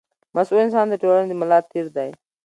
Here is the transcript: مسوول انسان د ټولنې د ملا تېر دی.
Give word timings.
مسوول 0.35 0.61
انسان 0.65 0.85
د 0.89 0.93
ټولنې 1.01 1.27
د 1.29 1.33
ملا 1.41 1.59
تېر 1.71 1.85
دی. 1.95 2.09